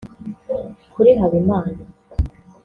Kuri 0.93 1.11
Habimana 1.19 1.81